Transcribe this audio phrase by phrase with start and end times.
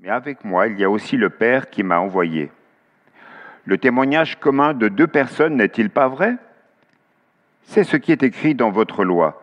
[0.00, 2.50] mais avec moi, il y a aussi le Père qui m'a envoyé.
[3.64, 6.36] Le témoignage commun de deux personnes n'est-il pas vrai?
[7.64, 9.42] C'est ce qui est écrit dans votre loi.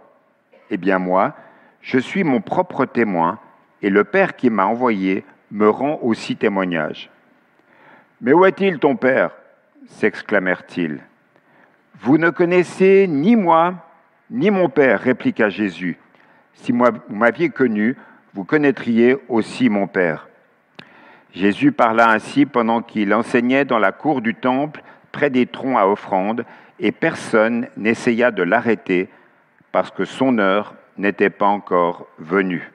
[0.69, 1.35] Eh bien moi,
[1.81, 3.39] je suis mon propre témoin,
[3.81, 7.09] et le Père qui m'a envoyé me rend aussi témoignage.
[8.21, 9.31] Mais où est-il ton Père?
[9.87, 10.99] s'exclamèrent-ils.
[11.99, 13.75] Vous ne connaissez ni moi,
[14.31, 15.99] ni mon Père, répliqua Jésus.
[16.53, 17.95] Si vous m'aviez connu,
[18.33, 20.27] vous connaîtriez aussi mon Père.
[21.35, 25.87] Jésus parla ainsi pendant qu'il enseignait dans la cour du temple près des troncs à
[25.87, 26.45] offrande,
[26.79, 29.09] et personne n'essaya de l'arrêter
[29.71, 32.71] parce que son heure n'était pas encore venue.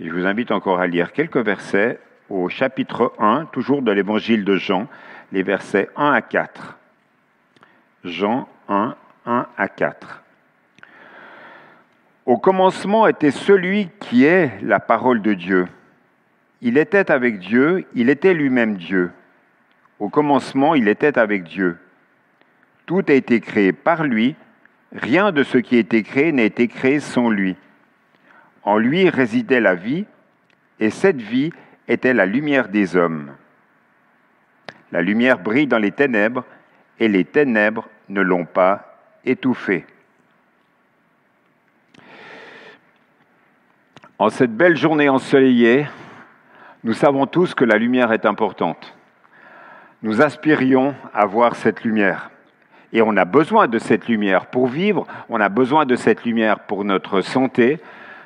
[0.00, 1.98] je vous invite encore à lire quelques versets
[2.28, 4.86] au chapitre 1, toujours de l'évangile de Jean,
[5.32, 6.76] les versets 1 à 4.
[8.04, 8.94] Jean 1,
[9.26, 10.22] 1 à 4.
[12.26, 15.66] Au commencement était celui qui est la parole de Dieu.
[16.60, 19.12] Il était avec Dieu, il était lui-même Dieu.
[19.98, 21.78] Au commencement, il était avec Dieu.
[22.86, 24.34] Tout a été créé par lui,
[24.92, 27.56] rien de ce qui a été créé n'a été créé sans lui.
[28.62, 30.04] En lui résidait la vie,
[30.80, 31.52] et cette vie
[31.86, 33.32] était la lumière des hommes.
[34.90, 36.44] La lumière brille dans les ténèbres,
[36.98, 39.84] et les ténèbres ne l'ont pas étouffée.
[44.18, 45.86] En cette belle journée ensoleillée,
[46.84, 48.94] nous savons tous que la lumière est importante.
[50.02, 52.30] Nous aspirions à voir cette lumière.
[52.92, 56.60] Et on a besoin de cette lumière pour vivre, on a besoin de cette lumière
[56.60, 57.80] pour notre santé.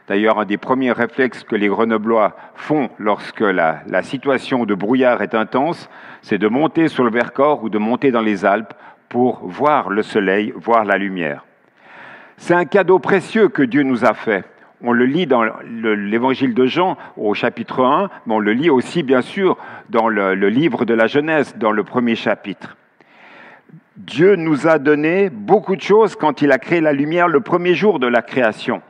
[0.07, 5.35] D'ailleurs, un des premiers réflexes que les Grenoblois font lorsque la, situation de brouillard est
[5.35, 5.89] intense,
[6.21, 8.75] c'est de monter sur le Vercors ou de monter dans les Alpes
[9.09, 11.47] pour voir le soleil, voir la lumière.
[12.37, 14.45] C'est un cadeau précieux que Dieu nous a fait.
[14.85, 19.05] On le lit dans l'évangile de Jean au chapitre 1, mais on le lit aussi
[19.05, 19.57] bien sûr
[19.91, 22.77] dans le, livre de la Genèse, dans le premier chapitre.
[23.97, 27.75] Dieu nous a donné beaucoup de choses quand il a créé la lumière le premier
[27.75, 28.83] jour de la création.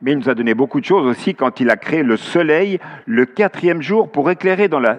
[0.00, 2.78] Mais il nous a donné beaucoup de choses aussi quand il a créé le soleil
[3.06, 4.98] le quatrième jour pour éclairer, dans la,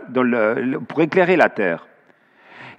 [0.89, 1.87] pour éclairer la terre.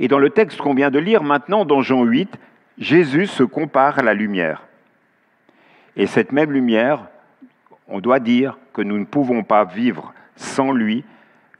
[0.00, 2.36] Et dans le texte qu'on vient de lire maintenant, dans Jean 8,
[2.76, 4.66] Jésus se compare à la lumière.
[5.96, 7.06] Et cette même lumière,
[7.88, 11.04] on doit dire que nous ne pouvons pas vivre sans lui.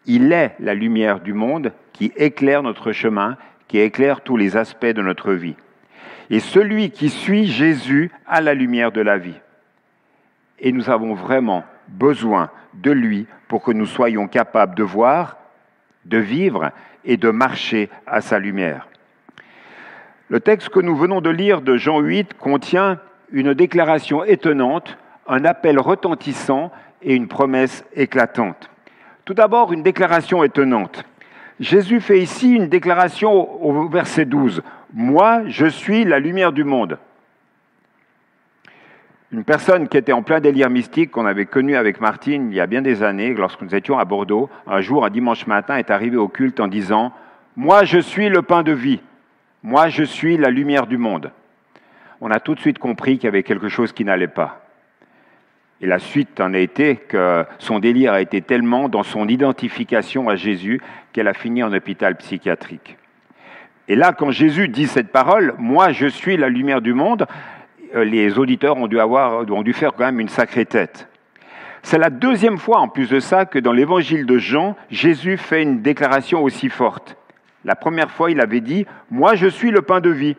[0.05, 3.37] Il est la lumière du monde qui éclaire notre chemin,
[3.69, 5.57] qui éclaire tous les aspects de notre vie.
[6.29, 9.41] Et celui qui suit Jésus a la lumière de la vie.
[10.59, 15.39] Et nous avons vraiment besoin de lui pour que nous soyons capables de voir,
[16.05, 16.73] de vivre
[17.05, 18.89] et de marcher à sa lumière.
[20.29, 22.99] Le texte que nous venons de lire de Jean 8 contient
[23.31, 26.71] une déclaration étonnante, un appel retentissant
[27.03, 28.71] et une promesse éclatante.
[29.25, 31.05] Tout d'abord, une déclaration étonnante.
[31.59, 34.63] Jésus fait ici une déclaration au verset 12.
[34.93, 36.99] Moi, je suis la lumière du monde.
[39.33, 42.61] Une personne qui était en plein délire mystique, qu'on avait connu avec Martine il y
[42.61, 45.91] a bien des années, lorsque nous étions à Bordeaux, un jour, un dimanche matin, est
[45.91, 47.13] arrivé au culte en disant
[47.57, 49.01] Moi, je suis le pain de vie.
[49.65, 51.33] Moi, je suis la lumière du monde
[52.21, 54.63] on a tout de suite compris qu'il y avait quelque chose qui n'allait pas.
[55.81, 60.29] Et la suite en a été que son délire a été tellement dans son identification
[60.29, 60.81] à Jésus
[61.13, 62.97] qu'elle a fini en hôpital psychiatrique.
[63.89, 67.27] Et là, quand Jésus dit cette parole, moi je suis la lumière du monde,
[67.95, 71.09] euh, les auditeurs ont dû, avoir, ont dû faire quand même une sacrée tête.
[71.83, 75.63] C'est la deuxième fois en plus de ça que dans l'évangile de Jean, Jésus fait
[75.63, 77.17] une déclaration aussi forte.
[77.65, 80.37] La première fois, il avait dit, moi je suis le pain de vie.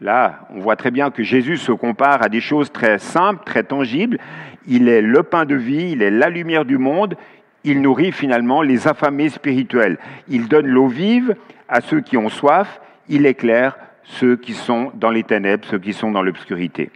[0.00, 3.64] Là, on voit très bien que Jésus se compare à des choses très simples, très
[3.64, 4.18] tangibles.
[4.66, 7.16] Il est le pain de vie, il est la lumière du monde,
[7.64, 9.98] il nourrit finalement les affamés spirituels.
[10.28, 11.34] Il donne l'eau vive
[11.68, 15.92] à ceux qui ont soif, il éclaire ceux qui sont dans les ténèbres, ceux qui
[15.92, 16.90] sont dans l'obscurité.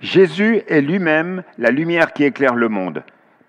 [0.00, 3.02] Jésus est lui-même la lumière qui éclaire le monde.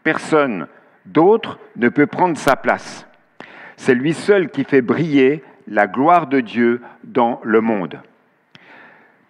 [0.03, 0.67] Personne
[1.05, 3.07] d'autre ne peut prendre sa place.
[3.77, 7.99] C'est lui seul qui fait briller la gloire de Dieu dans le monde.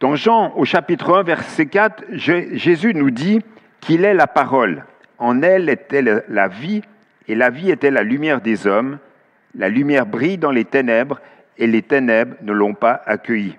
[0.02, 3.40] Dans Jean, au chapitre 1, verset 4, Jésus nous dit
[3.80, 4.84] qu'il est la parole.
[5.20, 6.82] En elle était la vie,
[7.30, 9.00] et la vie était la lumière des hommes.
[9.58, 11.22] La lumière brille dans les ténèbres,
[11.58, 13.56] et les ténèbres ne l'ont pas accueillie.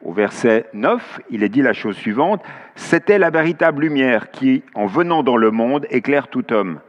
[0.00, 2.42] Au verset 9, il est dit la chose suivante,
[2.74, 6.80] C'était la véritable lumière qui, en venant dans le monde, éclaire tout homme.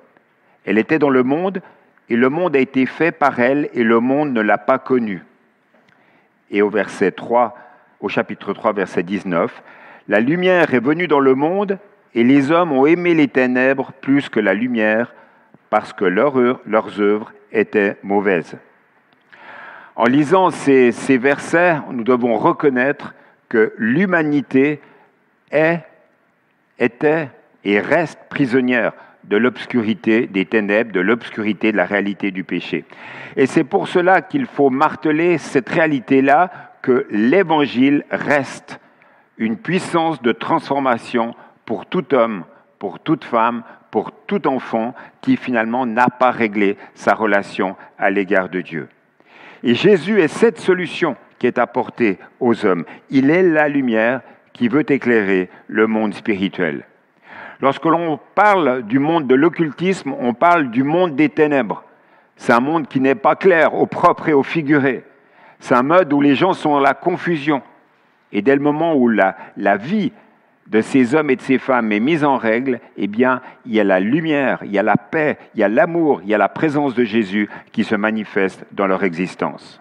[0.64, 1.62] Elle était dans le monde,
[2.08, 5.26] et le monde a été fait par elle, et le monde ne l'a pas connue.
[6.52, 7.65] Et au verset 3,
[8.00, 9.64] au chapitre 3, verset 19,
[10.08, 11.80] La lumière est venue dans le monde,
[12.14, 15.14] et les hommes ont aimé les ténèbres plus que la lumière,
[15.70, 18.56] parce que leurs œuvres étaient mauvaises.
[19.96, 23.14] En lisant ces, ces versets, nous devons reconnaître
[23.50, 24.82] que l'humanité
[25.52, 25.80] est,
[26.80, 27.30] était
[27.64, 28.94] et reste prisonnière
[29.24, 32.86] de l'obscurité des ténèbres, de l'obscurité de la réalité du péché.
[33.36, 36.52] Et c'est pour cela qu'il faut marteler cette réalité-là,
[36.86, 38.80] que l'Évangile reste
[39.40, 41.34] une puissance de transformation
[41.66, 42.44] pour tout homme,
[42.78, 48.50] pour toute femme, pour tout enfant qui finalement n'a pas réglé sa relation à l'égard
[48.50, 48.88] de Dieu.
[49.64, 52.86] Et Jésus est cette solution qui est apportée aux hommes.
[53.10, 54.22] Il est la lumière
[54.54, 56.86] qui veut éclairer le monde spirituel.
[57.62, 61.84] Lorsque l'on parle du monde de l'occultisme, on parle du monde des ténèbres.
[62.36, 65.04] C'est un monde qui n'est pas clair au propre et au figuré.
[65.60, 67.62] C'est un mode où les gens sont dans la confusion.
[68.32, 70.12] Et dès le moment où la, la vie
[70.68, 73.80] de ces hommes et de ces femmes est mise en règle, eh bien, il y
[73.80, 76.38] a la lumière, il y a la paix, il y a l'amour, il y a
[76.38, 79.80] la présence de Jésus qui se manifeste dans leur existence.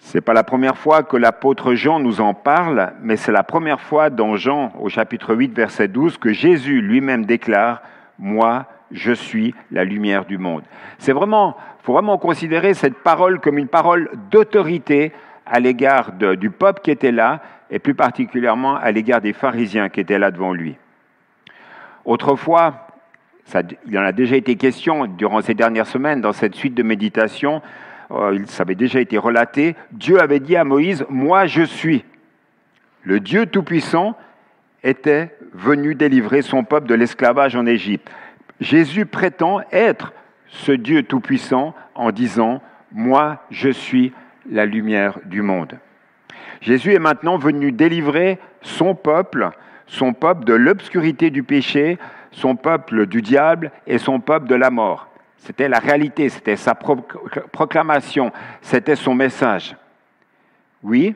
[0.00, 3.42] Ce n'est pas la première fois que l'apôtre Jean nous en parle, mais c'est la
[3.42, 7.82] première fois dans Jean, au chapitre 8, verset 12, que Jésus lui-même déclare
[8.18, 10.62] Moi, je suis la lumière du monde.
[10.98, 15.12] C'est vraiment, faut vraiment considérer cette parole comme une parole d'autorité
[15.46, 17.40] à l'égard du peuple qui était là,
[17.70, 20.76] et plus particulièrement à l'égard des pharisiens qui étaient là devant lui.
[22.04, 22.86] Autrefois,
[23.86, 27.62] il en a déjà été question durant ces dernières semaines dans cette suite de méditation,
[28.10, 32.04] euh, ça avait déjà été relaté, Dieu avait dit à Moïse, moi je suis.
[33.02, 34.16] Le Dieu Tout-Puissant
[34.82, 38.10] était venu délivrer son peuple de l'esclavage en Égypte.
[38.60, 40.12] Jésus prétend être
[40.46, 42.60] ce Dieu Tout-Puissant en disant,
[42.92, 44.12] moi je suis
[44.50, 45.78] la lumière du monde.
[46.60, 49.50] Jésus est maintenant venu délivrer son peuple,
[49.86, 51.98] son peuple de l'obscurité du péché,
[52.32, 55.08] son peuple du diable et son peuple de la mort.
[55.38, 59.76] C'était la réalité, c'était sa proclamation, c'était son message.
[60.82, 61.14] Oui,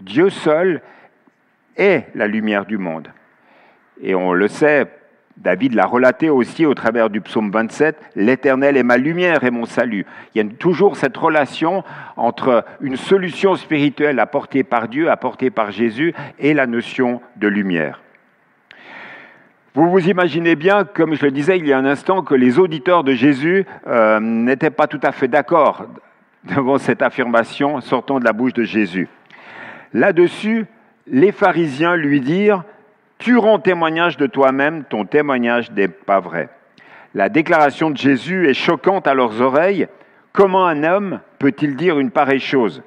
[0.00, 0.82] Dieu seul
[1.76, 3.08] est la lumière du monde.
[4.02, 4.86] Et on le sait,
[5.36, 9.66] David l'a relaté aussi au travers du psaume 27, L'Éternel est ma lumière et mon
[9.66, 10.06] salut.
[10.34, 11.82] Il y a toujours cette relation
[12.16, 18.00] entre une solution spirituelle apportée par Dieu, apportée par Jésus, et la notion de lumière.
[19.74, 22.60] Vous vous imaginez bien, comme je le disais il y a un instant, que les
[22.60, 25.86] auditeurs de Jésus euh, n'étaient pas tout à fait d'accord
[26.44, 29.08] devant cette affirmation sortant de la bouche de Jésus.
[29.92, 30.66] Là-dessus,
[31.08, 32.64] les pharisiens lui dirent,
[33.18, 36.48] Tu rends témoignage de toi-même, ton témoignage n'est pas vrai.
[37.14, 39.86] La déclaration de Jésus est choquante à leurs oreilles.
[40.32, 42.82] Comment un homme peut-il dire une pareille chose?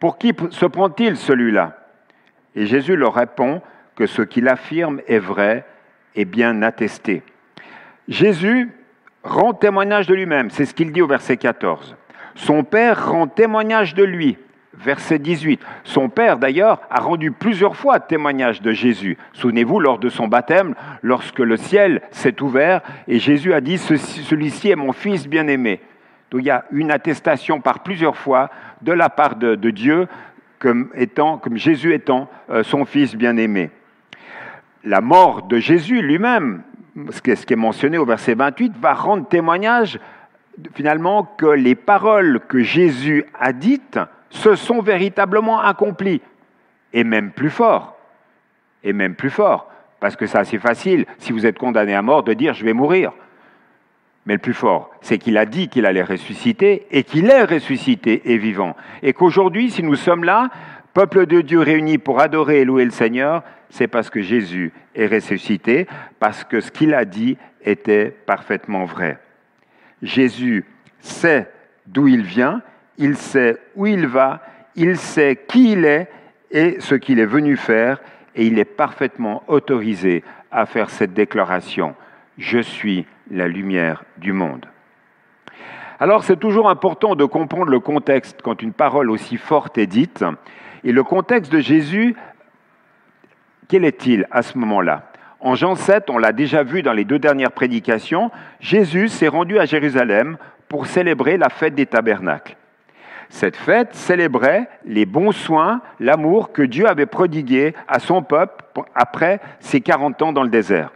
[0.00, 1.78] Pour qui se prend-il celui-là?
[2.56, 3.62] Et Jésus leur répond
[3.94, 5.64] que ce qu'il affirme est vrai
[6.16, 7.22] est bien attesté.
[8.08, 8.70] Jésus
[9.22, 11.96] rend témoignage de lui-même, c'est ce qu'il dit au verset 14.
[12.34, 14.38] Son Père rend témoignage de lui,
[14.78, 15.60] verset 18.
[15.84, 19.18] Son Père, d'ailleurs, a rendu plusieurs fois témoignage de Jésus.
[19.32, 24.70] Souvenez-vous, lors de son baptême, lorsque le ciel s'est ouvert et Jésus a dit, celui-ci
[24.70, 25.80] est mon Fils bien-aimé.
[26.30, 28.50] Donc il y a une attestation par plusieurs fois
[28.82, 30.06] de la part de, Dieu
[30.58, 33.70] comme, étant, comme Jésus étant euh, son Fils bien-aimé
[34.84, 36.62] la mort de Jésus lui-même,
[37.10, 40.00] ce qui est mentionné au verset 28, va rendre témoignage
[40.74, 43.98] finalement que les paroles que Jésus a dites
[44.30, 46.22] se sont véritablement accomplies.
[46.92, 47.96] Et même plus fort.
[48.82, 49.70] Et même plus fort.
[50.00, 52.72] Parce que c'est assez facile, si vous êtes condamné à mort, de dire je vais
[52.72, 53.12] mourir.
[54.26, 58.32] Mais le plus fort, c'est qu'il a dit qu'il allait ressusciter et qu'il est ressuscité
[58.32, 58.76] et vivant.
[59.02, 60.50] Et qu'aujourd'hui, si nous sommes là,
[60.92, 65.06] peuple de Dieu réuni pour adorer et louer le Seigneur, c'est parce que Jésus est
[65.06, 65.86] ressuscité,
[66.18, 69.18] parce que ce qu'il a dit était parfaitement vrai.
[70.02, 70.64] Jésus
[71.00, 71.50] sait
[71.86, 72.62] d'où il vient,
[72.98, 74.42] il sait où il va,
[74.76, 76.08] il sait qui il est
[76.50, 78.00] et ce qu'il est venu faire,
[78.34, 81.94] et il est parfaitement autorisé à faire cette déclaration.
[82.36, 84.66] Je suis la lumière du monde.
[86.00, 90.24] Alors c'est toujours important de comprendre le contexte quand une parole aussi forte est dite.
[90.84, 92.14] Et le contexte de Jésus
[93.68, 95.12] quel est-il à ce moment-là?
[95.40, 99.58] En Jean 7, on l'a déjà vu dans les deux dernières prédications, Jésus s'est rendu
[99.58, 100.38] à Jérusalem
[100.68, 102.56] pour célébrer la fête des tabernacles.
[103.28, 109.40] Cette fête célébrait les bons soins, l'amour que Dieu avait prodigué à son peuple après
[109.60, 110.92] ses 40 ans dans le désert.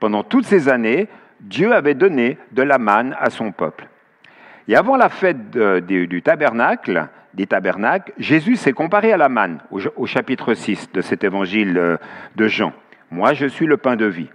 [0.00, 1.08] Pendant toutes ces années,
[1.40, 3.88] Dieu avait donné de la manne à son peuple.
[4.66, 10.06] Et avant la fête du tabernacle, des tabernacles, Jésus s'est comparé à la manne au,
[10.06, 11.96] chapitre 6 de cet évangile euh,
[12.36, 12.72] de Jean.
[13.10, 14.30] Moi, je suis le pain de vie,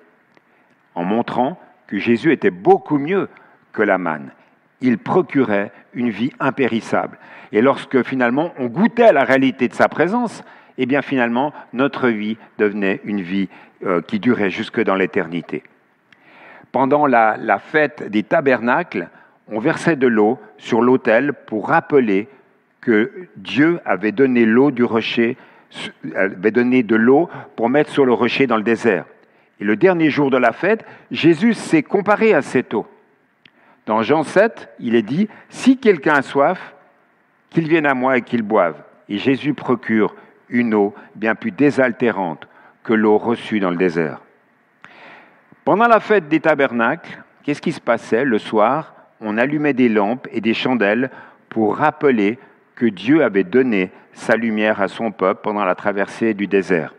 [0.96, 3.30] en montrant que Jésus était beaucoup mieux
[3.72, 4.32] que la manne.
[4.82, 7.18] Il procurait une vie impérissable.
[7.52, 10.44] Et lorsque finalement on goûtait à la réalité de sa présence,
[10.78, 13.50] eh bien finalement notre vie devenait une vie
[13.86, 15.64] euh, qui durait jusque dans l'éternité.
[16.72, 19.10] Pendant la, fête des tabernacles,
[19.48, 22.28] on versait de l'eau sur l'autel pour rappeler
[22.82, 25.36] que Dieu avait donné l'eau du rocher,
[26.16, 29.06] avait donné de l'eau pour mettre sur le rocher dans le désert.
[29.60, 32.88] Et le dernier jour de la fête, Jésus s'est comparé à cette eau.
[33.90, 36.76] Dans Jean 7, il est dit, Si quelqu'un a soif,
[37.50, 38.76] qu'il vienne à moi et qu'il boive.
[39.10, 40.14] Et Jésus procure
[40.48, 42.48] une eau bien plus désaltérante
[42.84, 44.22] que l'eau reçue dans le désert.
[45.66, 50.28] Pendant la fête des tabernacles, qu'est-ce qui se passait Le soir, on allumait des lampes
[50.32, 51.10] et des chandelles
[51.50, 52.38] pour rappeler
[52.76, 56.94] que Dieu avait donné sa lumière à son peuple pendant la traversée du désert.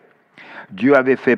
[0.73, 1.37] Dieu avait fait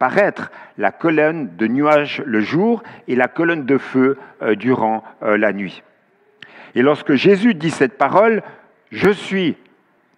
[0.00, 5.36] paraître la colonne de nuages le jour et la colonne de feu euh, durant euh,
[5.36, 5.84] la nuit.
[6.74, 8.42] Et lorsque Jésus dit cette parole,
[8.90, 9.56] Je suis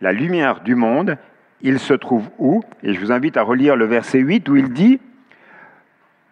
[0.00, 1.18] la lumière du monde,
[1.62, 2.62] il se trouve où?
[2.82, 5.00] Et je vous invite à relire le verset 8 où il dit,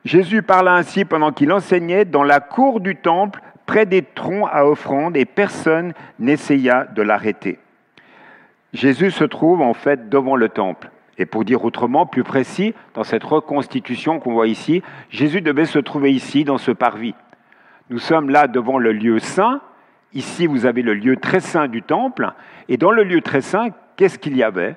[0.05, 4.67] Jésus parla ainsi pendant qu'il enseignait dans la cour du temple, près des troncs à
[4.67, 7.59] offrande, et personne n'essaya de l'arrêter.
[8.73, 10.91] Jésus se trouve en fait devant le temple.
[11.21, 15.79] Et pour dire autrement, plus précis, dans cette reconstitution qu'on voit ici, Jésus devait se
[15.79, 17.15] trouver ici, dans ce parvis.
[17.91, 19.61] Nous sommes là devant le lieu saint.
[20.15, 22.33] Ici, vous avez le lieu très saint du temple.
[22.71, 24.77] Et dans le lieu très saint, qu'est-ce qu'il y avait?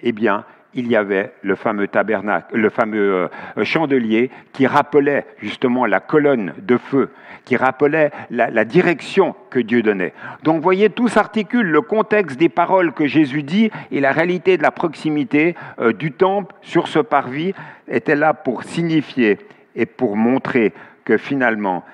[0.00, 5.86] Eh bien, il y avait le fameux tabernacle, le fameux euh, chandelier qui rappelait justement
[5.86, 7.10] la colonne de feu,
[7.46, 10.12] qui rappelait la, direction que Dieu donnait.
[10.42, 14.62] Donc, voyez, tout s'articule, le contexte des paroles que Jésus dit et la réalité de
[14.62, 17.54] la proximité euh, du temple sur ce parvis
[17.88, 19.38] était là pour signifier
[19.74, 21.84] et pour montrer que finalement,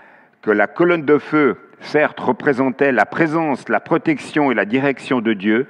[0.42, 5.34] que la colonne de feu, certes, représentait la présence, la protection et la direction de
[5.34, 5.68] Dieu,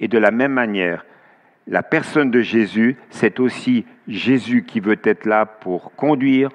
[0.00, 1.04] et de la même manière,
[1.66, 6.50] la personne de Jésus, c'est aussi Jésus qui veut être là pour conduire,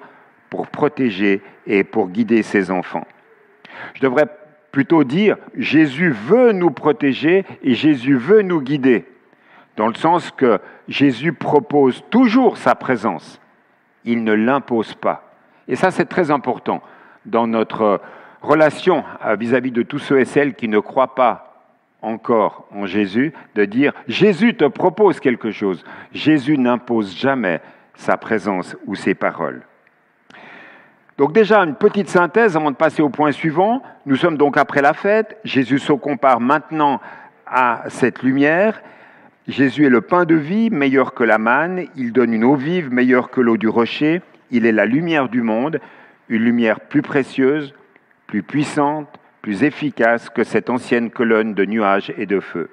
[0.50, 3.06] pour protéger et pour guider ses enfants.
[3.94, 4.26] Je devrais
[4.72, 9.06] plutôt dire Jésus veut nous protéger et Jésus veut nous guider,
[9.76, 13.40] dans le sens que Jésus propose toujours sa présence.
[14.04, 15.34] Il ne l'impose pas.
[15.66, 16.82] Et ça, c'est très important
[17.26, 18.00] dans notre
[18.42, 19.04] relation
[19.38, 21.49] vis-à-vis de tous ceux et celles qui ne croient pas
[22.02, 25.84] encore en Jésus, de dire Jésus te propose quelque chose.
[26.12, 27.60] Jésus n'impose jamais
[27.94, 29.62] sa présence ou ses paroles.
[31.18, 33.82] Donc déjà, une petite synthèse avant de passer au point suivant.
[34.06, 35.36] Nous sommes donc après la fête.
[35.44, 36.98] Jésus se compare maintenant
[37.46, 38.80] à cette lumière.
[39.46, 41.84] Jésus est le pain de vie, meilleur que la manne.
[41.94, 44.22] Il donne une eau vive, meilleure que l'eau du rocher.
[44.50, 45.78] Il est la lumière du monde,
[46.30, 47.74] une lumière plus précieuse,
[48.26, 52.70] plus puissante, plus efficace que cette ancienne colonne de nuages et de feu.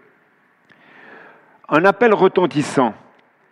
[1.69, 2.93] Un appel retentissant.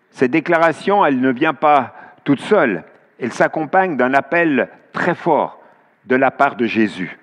[0.09, 1.93] Cette déclaration, elle ne vient pas
[2.23, 2.83] toute seule,
[3.19, 5.61] elle s'accompagne d'un appel très fort
[6.05, 7.17] de la part de Jésus.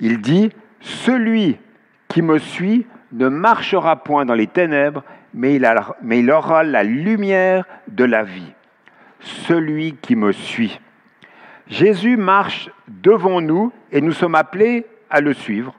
[0.00, 1.58] Il dit, Celui
[2.08, 8.04] qui me suit ne marchera point dans les ténèbres, mais il, aura la lumière de
[8.04, 8.52] la vie.
[9.20, 10.80] Celui qui me suit.
[11.66, 15.74] Jésus marche devant nous et nous sommes appelés à le suivre.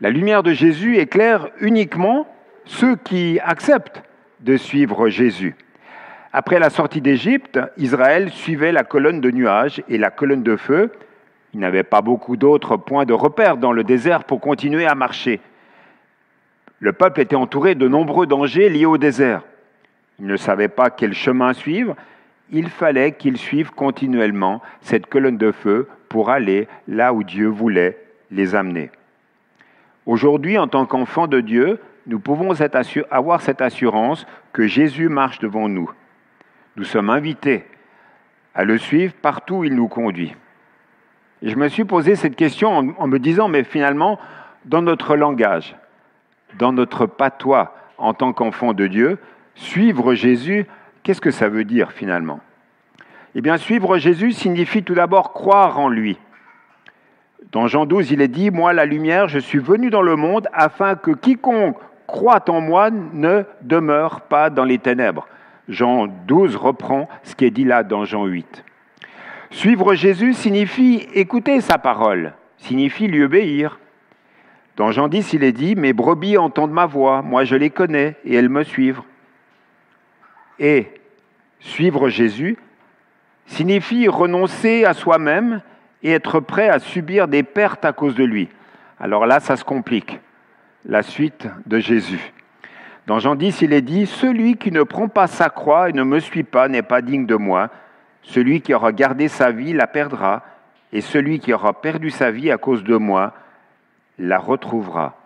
[0.00, 2.26] La lumière de Jésus éclaire uniquement
[2.64, 4.02] ceux qui acceptent
[4.40, 5.54] de suivre Jésus.
[6.32, 10.90] Après la sortie d'Égypte, Israël suivait la colonne de nuages et la colonne de feu.
[11.54, 15.40] Il n'avait pas beaucoup d'autres points de repère dans le désert pour continuer à marcher.
[16.80, 19.42] Le peuple était entouré de nombreux dangers liés au désert.
[20.18, 21.94] Il ne savait pas quel chemin suivre.
[22.50, 28.07] Il fallait qu'il suive continuellement cette colonne de feu pour aller là où Dieu voulait
[28.30, 28.90] les amener.
[30.06, 32.54] Aujourd'hui, en tant qu'enfants de Dieu, nous pouvons
[33.10, 35.90] avoir cette assurance que Jésus marche devant nous.
[36.76, 37.66] Nous sommes invités
[38.54, 40.34] à le suivre partout où il nous conduit.
[41.42, 44.18] Et je me suis posé cette question en, me disant, mais finalement,
[44.64, 45.76] dans notre langage,
[46.58, 49.18] dans notre patois en tant qu'enfant de Dieu,
[49.54, 50.66] suivre Jésus,
[51.02, 52.40] qu'est-ce que ça veut dire finalement?
[53.34, 56.18] Eh bien, suivre Jésus signifie tout d'abord croire en lui.
[57.52, 60.48] Dans Jean 12, il est dit, Moi la lumière, je suis venu dans le monde
[60.52, 65.28] afin que quiconque croit en moi ne demeure pas dans les ténèbres.
[65.68, 68.64] Jean 12 reprend ce qui est dit là dans Jean 8.
[69.50, 73.78] Suivre Jésus signifie écouter sa parole, signifie lui obéir.
[74.76, 78.16] Dans Jean 10, il est dit, Mes brebis entendent ma voix, moi je les connais
[78.24, 79.02] et elles me suivent.
[80.58, 80.88] Et
[81.60, 82.58] suivre Jésus
[83.46, 85.62] signifie renoncer à soi-même
[86.02, 88.48] et être prêt à subir des pertes à cause de lui.
[89.00, 90.20] Alors là, ça se complique.
[90.84, 92.32] La suite de Jésus.
[93.06, 96.02] Dans Jean 10, il est dit, Celui qui ne prend pas sa croix et ne
[96.02, 97.70] me suit pas n'est pas digne de moi.
[98.22, 100.42] Celui qui aura gardé sa vie la perdra,
[100.92, 103.34] et celui qui aura perdu sa vie à cause de moi
[104.18, 105.16] la retrouvera.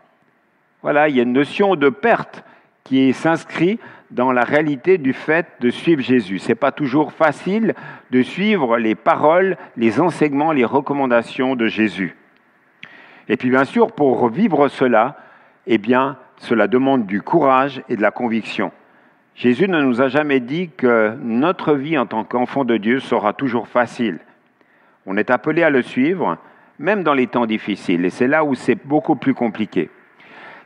[0.82, 2.44] Voilà, il y a une notion de perte
[2.84, 3.78] qui s'inscrit
[4.12, 6.38] dans la réalité du fait de suivre Jésus.
[6.38, 7.74] Ce n'est pas toujours facile
[8.10, 12.14] de suivre les paroles, les enseignements, les recommandations de Jésus.
[13.28, 15.16] Et puis bien sûr, pour vivre cela,
[15.66, 18.72] eh bien, cela demande du courage et de la conviction.
[19.34, 23.32] Jésus ne nous a jamais dit que notre vie en tant qu'enfant de Dieu sera
[23.32, 24.18] toujours facile.
[25.06, 26.36] On est appelé à le suivre,
[26.78, 29.88] même dans les temps difficiles, et c'est là où c'est beaucoup plus compliqué.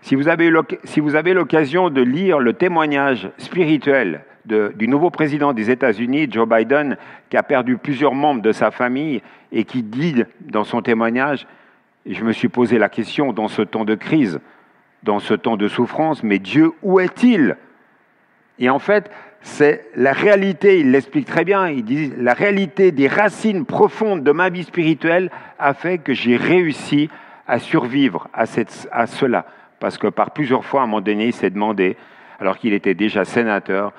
[0.06, 6.48] Si vous avez, l'occasion de lire le témoignage spirituel du nouveau président des États-Unis, Joe
[6.48, 6.96] Biden,
[7.28, 9.20] qui a perdu plusieurs membres de sa famille
[9.50, 11.48] et qui dit dans son témoignage,
[12.08, 14.38] je me suis posé la question dans ce temps de crise,
[15.02, 17.56] dans ce temps de souffrance, mais Dieu, où est-il?
[18.60, 19.10] Et en fait,
[19.40, 24.30] c'est la réalité, il l'explique très bien, il dit, la réalité des racines profondes de
[24.30, 27.10] ma vie spirituelle a fait que j'ai réussi
[27.48, 28.44] à survivre à,
[28.92, 29.46] à cela
[29.80, 31.96] parce que par plusieurs fois, à un moment donné, il s'est demandé,
[32.40, 33.92] alors qu'il était déjà sénateur,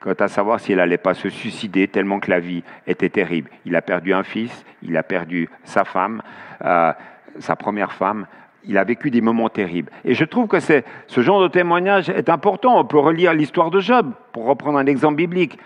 [0.00, 3.50] quant à savoir s'il n'allait pas se suicider tellement que la vie était terrible.
[3.64, 6.22] Il a perdu un fils, il a perdu sa femme,
[6.64, 6.92] euh,
[7.40, 8.26] sa première femme.
[8.64, 9.90] Il a vécu des moments terribles.
[10.04, 10.82] Et je trouve que ce
[11.20, 12.78] genre de témoignage est important.
[12.78, 15.58] On peut relire l'histoire de Job, pour reprendre un exemple biblique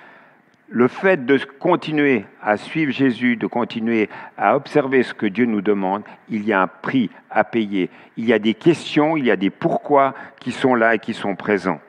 [0.73, 5.61] le fait de continuer à suivre Jésus, de continuer à observer ce que Dieu nous
[5.61, 7.91] demande, il y a un prix à payer.
[8.17, 11.13] Il y a des questions, il y a des pourquoi qui sont là et qui
[11.13, 11.81] sont présents.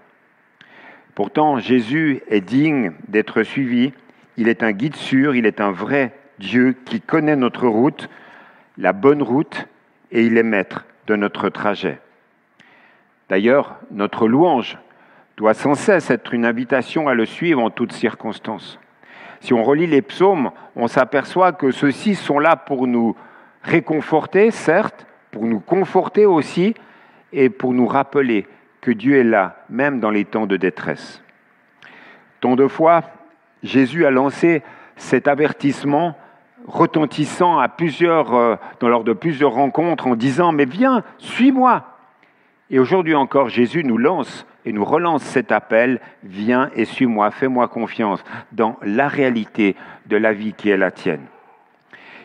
[1.16, 3.94] Pourtant, Jésus est digne d'être suivi.
[4.36, 8.10] Il est un guide sûr, il est un vrai Dieu qui connaît notre route,
[8.78, 9.66] la bonne route,
[10.12, 12.00] et il est maître de notre trajet.
[13.30, 14.78] D'ailleurs, notre louange
[15.38, 18.80] doit sans cesse être une invitation à le suivre en toutes circonstances.
[19.39, 23.15] Si on relit les psaumes, on s'aperçoit que ceux-ci sont là pour nous
[23.62, 26.76] réconforter, certes, pour nous conforter aussi,
[27.34, 28.48] et pour nous rappeler
[28.80, 31.22] que Dieu est là, même dans les temps de détresse.
[32.39, 33.02] Tant de fois,
[33.63, 34.62] Jésus a lancé
[34.96, 36.15] cet avertissement
[36.67, 41.92] retentissant à plusieurs, euh, lors de plusieurs rencontres en disant Mais viens, suis-moi.
[42.69, 47.67] Et aujourd'hui encore, Jésus nous lance et nous relance cet appel, viens et suis-moi, fais-moi
[47.67, 49.76] confiance dans la réalité
[50.08, 51.26] de la vie qui est la tienne.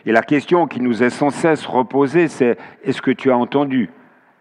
[0.05, 3.89] Et la question qui nous est sans cesse reposée, c'est est-ce que tu as entendu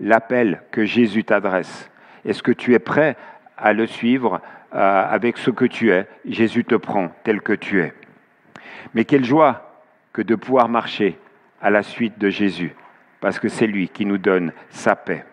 [0.00, 1.90] l'appel que Jésus t'adresse?
[2.24, 3.16] Est-ce que tu es prêt
[3.56, 4.40] à le suivre
[4.74, 6.06] euh, avec ce que tu es?
[6.24, 7.92] Jésus te prend tel que tu es.
[8.94, 9.68] Mais quelle joie
[10.12, 11.18] que de pouvoir marcher
[11.61, 12.74] à la suite de Jésus,
[13.20, 15.24] parce que c'est lui qui nous donne sa paix.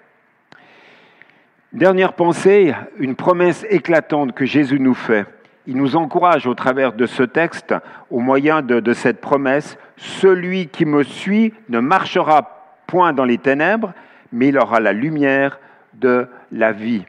[1.76, 5.26] Dernière pensée, une promesse éclatante que Jésus nous fait.
[5.68, 7.76] Il nous encourage au travers de ce texte,
[8.10, 13.94] au moyen de, cette promesse, celui qui me suit ne marchera point dans les ténèbres,
[14.32, 15.60] mais il aura la lumière
[15.96, 17.04] de la vie.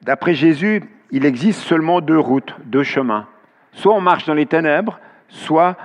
[0.00, 3.26] D'après Jésus, il existe seulement deux routes, deux chemins.
[3.72, 5.76] Soit on marche dans les ténèbres, soit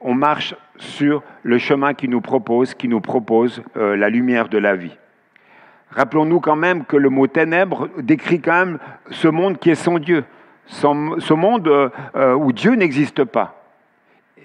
[0.00, 4.56] on marche sur le chemin qui nous propose, qui nous propose euh, la lumière de
[4.56, 4.96] la vie.
[5.94, 8.78] Rappelons-nous quand même que le mot ténèbres décrit quand même
[9.10, 10.24] ce monde qui est sans Dieu,
[10.66, 13.62] ce monde euh, euh, où Dieu n'existe pas.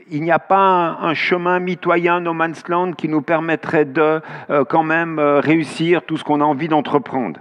[0.09, 4.65] Il n'y a pas un, chemin mitoyen, no man's land, qui nous permettrait de euh,
[4.65, 7.39] quand même réussir tout ce qu'on a envie d'entreprendre.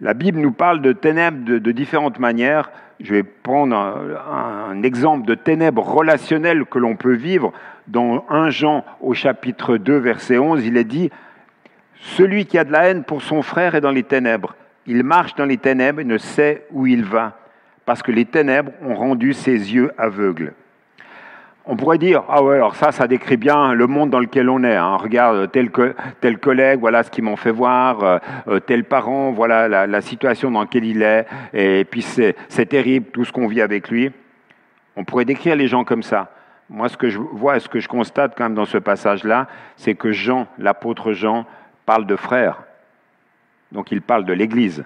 [0.00, 2.70] La Bible nous parle de ténèbres de, différentes manières.
[3.00, 7.52] Je vais prendre un, un exemple de ténèbres relationnelles que l'on peut vivre.
[7.86, 11.10] Dans 1 Jean au chapitre 2, verset 11, il est dit
[12.00, 14.54] celui qui a de la haine pour son frère est dans les ténèbres.
[14.86, 17.38] Il marche dans les ténèbres et ne sait où il va,
[17.84, 20.52] parce que les ténèbres ont rendu ses yeux aveugles.
[21.68, 24.62] On pourrait dire, ah ouais, alors ça, ça décrit bien le monde dans lequel on
[24.62, 24.76] est.
[24.76, 24.96] Hein.
[24.96, 25.68] Regarde, tel,
[26.20, 30.00] tel, collègue, voilà ce qu'ils m'ont fait voir, euh, euh, tel parent, voilà la, la,
[30.00, 34.12] situation dans laquelle il est, et puis c'est terrible tout ce qu'on vit avec lui.
[34.94, 36.30] On pourrait décrire les gens comme ça.
[36.70, 39.48] Moi, ce que je vois et ce que je constate quand même dans ce passage-là,
[39.76, 41.46] c'est que Jean, l'apôtre Jean,
[41.86, 42.62] parle de frères,
[43.72, 44.84] donc il parle de l'Église.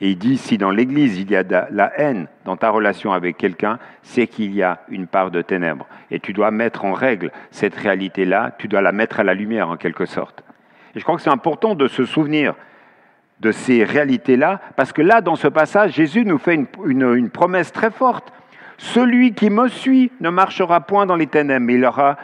[0.00, 3.12] Et il dit, si dans l'Église il y a de la haine dans ta relation
[3.12, 5.88] avec quelqu'un, c'est qu'il y a une part de ténèbres.
[6.12, 9.68] Et tu dois mettre en règle cette réalité-là, tu dois la mettre à la lumière
[9.68, 10.44] en quelque sorte.
[10.94, 12.54] Et je crois que c'est important de se souvenir
[13.40, 17.90] de ces réalités-là, parce que là, dans ce passage, Jésus nous fait une, promesse très
[17.90, 18.32] forte.
[18.78, 22.16] Celui qui me suit ne marchera point dans les ténèbres, mais il aura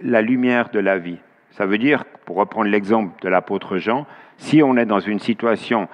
[0.00, 1.18] la lumière de la vie.
[1.52, 5.88] Ça veut dire, pour reprendre l'exemple de l'apôtre Jean, si on est dans une situation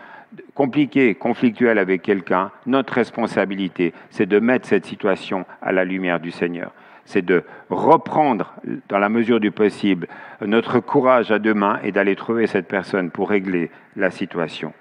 [0.54, 6.30] compliquée, conflictuelle avec quelqu'un, notre responsabilité, c'est de mettre cette situation à la lumière du
[6.30, 6.72] Seigneur.
[7.04, 8.54] C'est de reprendre,
[8.88, 10.08] dans la mesure du possible,
[10.40, 14.72] notre courage à deux mains et d'aller trouver cette personne pour régler la situation.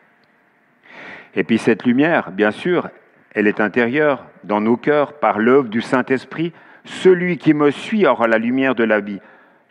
[1.36, 2.90] Et puis cette lumière, bien sûr,
[3.34, 6.54] elle est intérieure, dans nos cœurs, par l'œuvre du Saint-Esprit.
[6.84, 9.20] Celui qui me suit aura la lumière de la vie.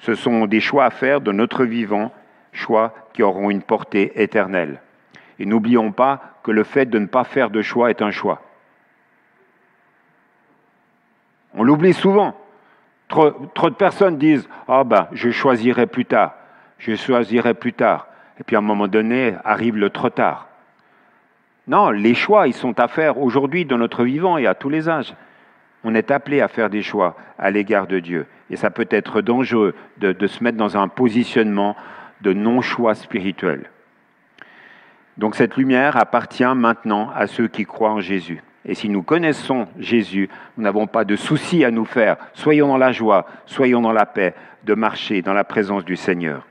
[0.00, 2.12] Ce sont des choix à faire de notre vivant,
[2.52, 4.80] choix qui auront une portée éternelle.
[5.38, 8.42] Et n'oublions pas que le fait de ne pas faire de choix est un choix.
[11.54, 12.36] On l'oublie souvent.
[13.08, 16.34] Trop, de personnes disent Ah ben, je choisirai plus tard,
[16.78, 18.06] je choisirai plus tard.
[18.38, 20.48] Et puis à un moment donné, arrive le trop tard.
[21.66, 24.88] Non, les choix, ils sont à faire aujourd'hui dans notre vivant et à tous les
[24.88, 25.14] âges.
[25.84, 28.26] On est appelé à faire des choix à l'égard de Dieu.
[28.50, 31.76] Et ça peut être dangereux de se mettre dans un positionnement
[32.20, 33.70] de non-choix spirituel.
[35.16, 38.42] Donc cette lumière appartient maintenant à ceux qui croient en Jésus.
[38.64, 42.16] Et si nous connaissons Jésus, nous n'avons pas de souci à nous faire.
[42.34, 46.46] Soyons dans la joie, soyons dans la paix de marcher dans la présence du Seigneur.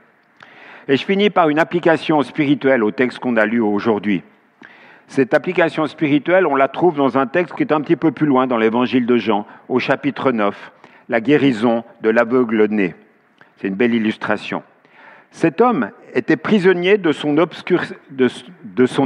[0.88, 4.24] Et je finis par une application spirituelle au texte qu'on a lu aujourd'hui.
[5.10, 8.28] Cette application spirituelle, on la trouve dans un texte qui est un petit peu plus
[8.28, 10.70] loin dans l'évangile de Jean, au chapitre 9,
[11.08, 12.94] la guérison de l'aveugle né.
[13.56, 14.62] C'est une belle illustration.
[15.32, 17.38] Cet homme était prisonnier de son,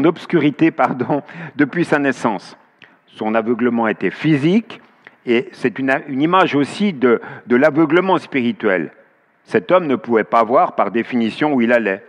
[0.04, 0.70] obscurité
[1.56, 2.58] depuis sa naissance.
[3.06, 4.82] Son aveuglement était physique
[5.24, 8.92] et c'est une, image aussi de, l'aveuglement spirituel.
[9.44, 12.04] Cet homme ne pouvait pas voir par définition où il allait.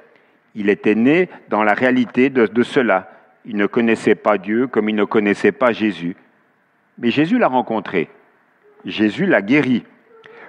[0.54, 3.15] Il était né dans la réalité de cela.
[3.46, 6.16] Il ne connaissait pas Dieu comme il ne connaissait pas Jésus.
[6.98, 8.10] Mais Jésus l'a rencontré.
[8.86, 9.84] Jésus l'a guéri.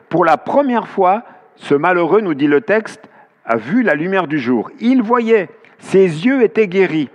[0.09, 1.25] Pour la première fois,
[1.57, 3.09] ce malheureux, nous dit le texte,
[3.45, 4.71] a vu la lumière du jour.
[4.81, 7.09] Il voyait, ses yeux étaient guéris.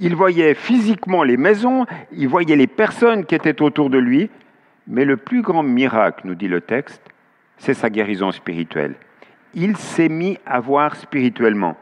[0.00, 4.30] Il voyait physiquement les maisons, il voyait les personnes qui étaient autour de lui,
[4.86, 7.02] mais le plus grand miracle, nous dit le texte,
[7.56, 8.94] c'est sa guérison spirituelle.
[9.54, 11.76] Il s'est mis à voir spirituellement.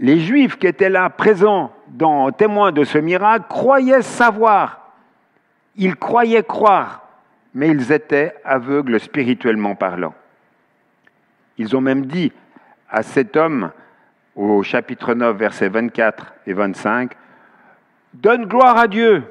[0.00, 4.94] Les Juifs qui étaient là, présents, dans, témoins de ce miracle, croyaient savoir.
[5.76, 7.06] Ils croyaient croire,
[7.52, 10.14] mais ils étaient aveugles spirituellement parlant.
[11.58, 12.32] Ils ont même dit,
[12.88, 13.72] à cet homme,
[14.34, 17.12] au chapitre 9, versets 24 et 25,
[18.14, 19.22] Donne gloire à Dieu.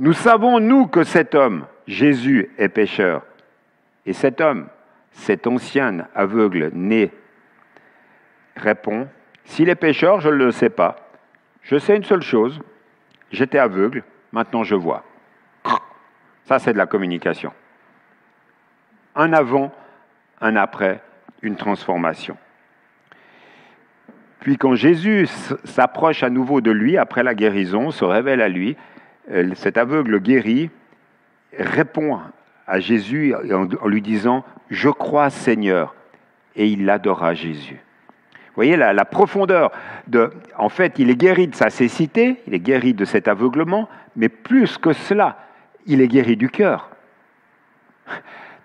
[0.00, 3.22] Nous savons, nous, que cet homme, Jésus, est pécheur.
[4.06, 4.66] Et cet homme,
[5.12, 7.12] cet ancien aveugle né,
[8.56, 9.06] répond,
[9.50, 10.94] S'il est pécheur, je ne le sais pas.
[11.62, 12.60] Je sais une seule chose,
[13.32, 15.02] j'étais aveugle, maintenant je vois.
[16.44, 17.52] Ça, c'est de la communication.
[19.16, 19.72] Un avant,
[20.40, 21.02] un après,
[21.42, 22.36] une transformation.
[24.38, 25.26] Puis quand Jésus
[25.64, 28.76] s'approche à nouveau de lui après la guérison, se révèle à lui,
[29.32, 30.70] euh, cet aveugle guéri
[31.58, 32.20] répond
[32.68, 35.96] à Jésus en lui disant, Je crois Seigneur,
[36.54, 37.80] et il adora Jésus.
[38.50, 39.70] Vous voyez la, profondeur
[40.08, 40.30] de...
[40.58, 44.28] En fait, il est guéri de sa cécité, il est guéri de cet aveuglement, mais
[44.28, 45.36] plus que cela,
[45.86, 46.90] il est guéri du cœur.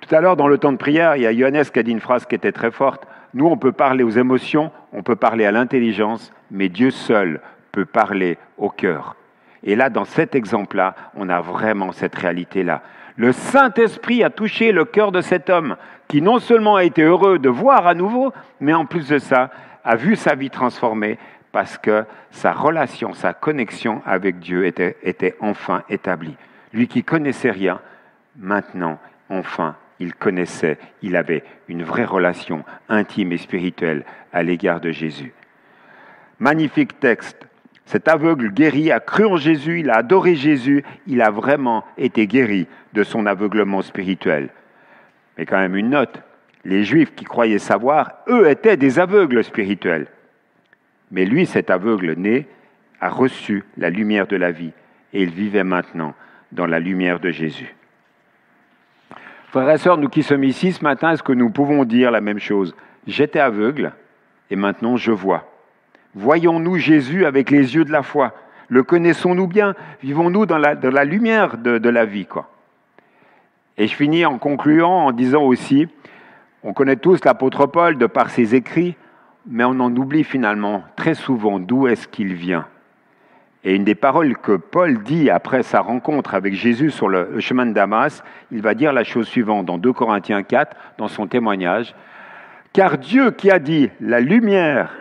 [0.01, 1.91] Tout à l'heure, dans le temps de prière, il y a Johannes qui a dit
[1.91, 3.07] une phrase qui était très forte.
[3.35, 7.85] Nous, on peut parler aux émotions, on peut parler à l'intelligence, mais Dieu seul peut
[7.85, 9.15] parler au cœur.
[9.63, 12.81] Et là, dans cet exemple-là, on a vraiment cette réalité-là.
[13.17, 15.75] Le Saint-Esprit a touché le cœur de cet homme
[16.07, 19.49] qui non seulement a été heureux de voir à nouveau, mais en plus de ça,
[19.85, 21.17] a vu sa vie transformée
[21.51, 26.35] parce que sa relation, sa connexion avec Dieu était, était enfin établie.
[26.73, 27.79] Lui qui connaissait rien,
[28.37, 34.91] maintenant, enfin, il connaissait, il avait une vraie relation intime et spirituelle à l'égard de
[34.91, 35.33] Jésus.
[36.39, 37.47] Magnifique texte.
[37.85, 42.27] Cet aveugle guéri a cru en Jésus, il a adoré Jésus, il a vraiment été
[42.27, 44.49] guéri de son aveuglement spirituel.
[45.37, 46.21] Mais quand même une note,
[46.65, 50.07] les Juifs qui croyaient savoir, eux étaient des aveugles spirituels.
[51.11, 52.47] Mais lui, cet aveugle né,
[52.99, 54.73] a reçu la lumière de la vie
[55.13, 56.15] et il vivait maintenant
[56.51, 57.75] dans la lumière de Jésus.
[59.49, 62.19] Frères et sœurs, nous qui sommes ici ce matin, est-ce que nous pouvons dire la
[62.19, 62.75] même chose?
[63.07, 63.93] J'étais aveugle
[64.49, 65.49] et maintenant je vois.
[66.15, 68.33] Voyons-nous Jésus avec les yeux de la foi?
[68.67, 69.75] Le connaissons-nous bien?
[70.01, 72.49] Vivons-nous dans la, lumière de, de, la vie quoi?
[73.77, 75.87] Et je finis en concluant en disant aussi,
[76.65, 78.97] on connaît tous l'apôtre Paul de par ses écrits,
[79.45, 82.65] mais on en oublie finalement très souvent d'où est-ce qu'il vient.
[83.63, 87.67] Et une des paroles que Paul dit après sa rencontre avec Jésus sur le chemin
[87.67, 91.93] de Damas, il va dire la chose suivante dans 2 Corinthiens 4, dans son témoignage.
[92.73, 94.91] Car Dieu qui a dit, la lumière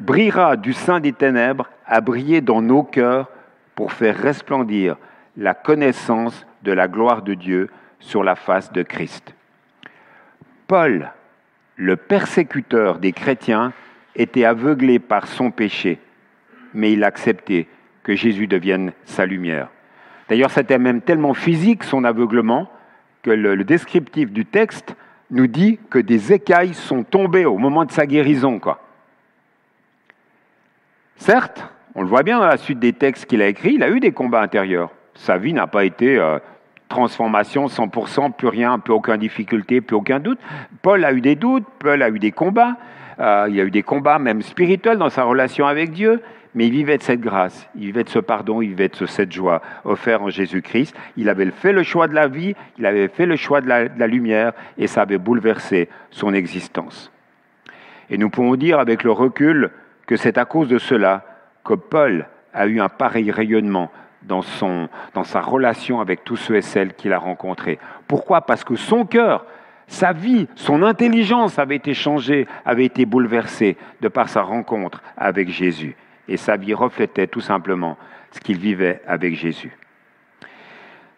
[0.00, 3.30] brillera du sein des ténèbres, a brillé dans nos cœurs
[3.74, 4.96] pour faire resplendir
[5.38, 9.35] la connaissance de la gloire de Dieu sur la face de Christ.
[10.66, 11.12] Paul,
[11.76, 13.72] le persécuteur des chrétiens,
[14.16, 15.98] était aveuglé par son péché,
[16.74, 17.66] mais il acceptait
[18.02, 19.68] que Jésus devienne sa lumière.
[20.28, 22.70] D'ailleurs, c'était même tellement physique son aveuglement
[23.22, 24.96] que le, descriptif du texte
[25.30, 28.60] nous dit que des écailles sont tombées au moment de sa guérison.
[31.16, 33.90] Certes, on le voit bien dans la suite des textes qu'il a écrits, il a
[33.90, 34.90] eu des combats intérieurs.
[35.14, 36.38] Sa vie n'a pas été euh,
[36.88, 40.38] transformation 100%, plus rien, plus aucune difficulté, plus aucun doute.
[40.82, 42.76] Paul a eu des doutes, Paul a eu des combats,
[43.18, 46.22] euh, il a eu des combats même spirituels dans sa relation avec Dieu,
[46.54, 49.32] mais il vivait de cette grâce, il vivait de ce pardon, il vivait de cette
[49.32, 50.96] joie offerte en Jésus-Christ.
[51.16, 53.88] Il avait fait le choix de la vie, il avait fait le choix de la,
[53.88, 57.12] de la lumière, et ça avait bouleversé son existence.
[58.08, 59.70] Et nous pouvons dire avec le recul
[60.06, 61.24] que c'est à cause de cela
[61.64, 63.90] que Paul a eu un pareil rayonnement
[64.26, 64.42] dans,
[65.24, 67.78] sa relation avec tous ceux et celles qu'il a rencontrés.
[68.08, 68.42] Pourquoi?
[68.42, 69.46] Parce que son cœur,
[69.86, 75.48] sa vie, son intelligence avait été changée, avait été bouleversée de par sa rencontre avec
[75.48, 75.96] Jésus.
[76.28, 77.96] Et sa vie reflétait tout simplement
[78.32, 79.76] ce qu'il vivait avec Jésus.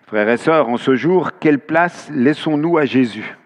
[0.06, 3.36] Frères et sœurs, en ce jour, quelle place laissons-nous à Jésus?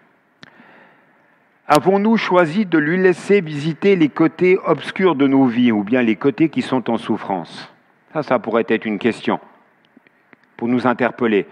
[1.67, 6.17] Avons-nous choisi de lui laisser visiter les côtés obscurs de nos vies ou bien les
[6.17, 7.73] côtés qui sont en souffrance?
[8.11, 9.39] Ça, ça pourrait être une question
[10.57, 11.47] pour nous interpeller,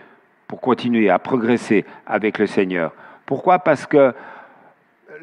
[0.48, 2.94] pour continuer à progresser avec le Seigneur.
[3.26, 3.60] Pourquoi?
[3.60, 4.14] Parce que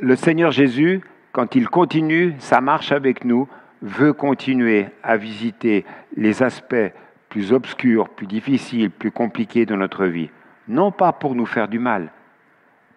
[0.00, 3.48] le Seigneur Jésus, quand il continue sa marche avec nous,
[3.82, 5.84] veut continuer à visiter
[6.16, 6.92] les aspects
[7.28, 10.30] plus obscurs, plus difficiles, plus compliqués de notre vie.
[10.66, 12.10] Non pas pour nous faire du mal,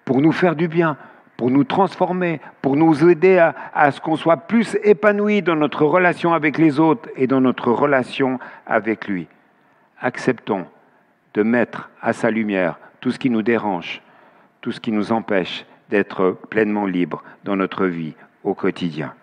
[0.05, 0.97] pour nous faire du bien,
[1.37, 5.85] pour nous transformer, pour nous aider à, à ce qu'on soit plus épanoui dans notre
[5.85, 9.27] relation avec les autres et dans notre relation avec lui
[10.01, 10.65] acceptons
[11.33, 14.01] de mettre à sa lumière tout ce qui nous dérange,
[14.61, 19.13] tout ce qui nous empêche d'être pleinement libres dans notre vie au quotidien.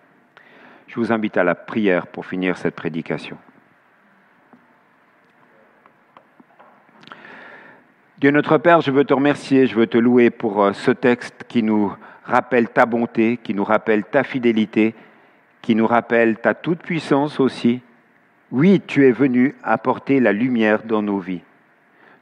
[0.87, 3.37] Je vous invite à la prière pour finir cette prédication.
[8.17, 11.45] Dieu notre Père, je veux te remercier, je veux te louer pour euh, ce texte
[11.47, 14.93] qui nous rappelle ta bonté, qui nous rappelle ta fidélité,
[15.61, 17.81] qui nous rappelle ta toute-puissance aussi,
[18.51, 21.41] oui, tu es venu apporter la lumière dans nos vies.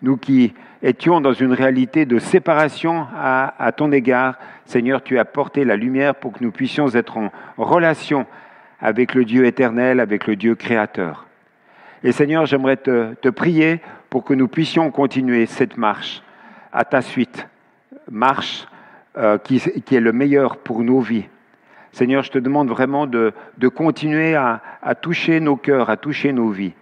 [0.02, 5.64] Nous qui étions dans une réalité de séparation à, ton égard, Seigneur, tu as apporté
[5.64, 8.26] la lumière pour que nous puissions être en relation
[8.80, 11.26] avec le Dieu éternel, avec le Dieu créateur.
[12.04, 16.22] Et Seigneur, j'aimerais te, prier pour que nous puissions continuer cette marche
[16.72, 17.48] à ta suite,
[18.12, 18.68] marche
[19.18, 21.26] euh, qui est le meilleur pour nos vies,
[21.92, 23.34] Seigneur, je te demande vraiment de,
[23.74, 26.74] continuer à, à toucher nos cœurs, à toucher nos vies.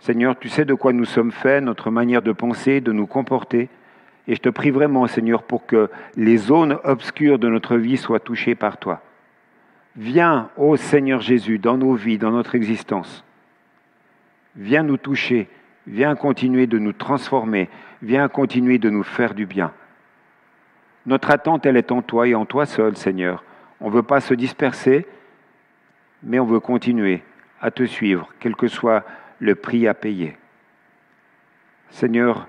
[0.00, 3.68] Seigneur, tu sais de quoi nous sommes faits, notre manière de penser, de nous comporter.
[4.28, 8.20] Et je te prie vraiment, Seigneur, pour que les zones obscures de notre vie soient
[8.20, 9.02] touchées par toi.
[9.96, 13.24] Viens, ô Seigneur Jésus, dans nos vies, dans notre existence.
[14.56, 15.48] Viens nous toucher,
[15.86, 17.68] viens continuer de nous transformer,
[18.02, 19.72] viens continuer de nous faire du bien.
[21.06, 23.44] Notre attente, elle est en toi et en toi seul, Seigneur.
[23.84, 25.06] On ne veut pas se disperser,
[26.22, 27.22] mais on veut continuer
[27.60, 29.04] à te suivre, quel que soit
[29.40, 30.38] le prix à payer.
[31.90, 32.48] Seigneur,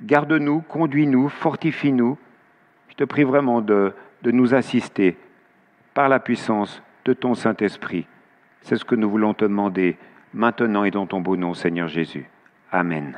[0.00, 2.16] garde-nous, conduis-nous, fortifie-nous.
[2.90, 3.94] Je te prie vraiment de,
[4.26, 5.16] nous assister
[5.92, 8.06] par la puissance de ton Saint-Esprit.
[8.60, 9.98] C'est ce que nous voulons te demander
[10.32, 12.30] maintenant et dans ton beau nom, Seigneur Jésus.
[12.70, 13.16] Amen.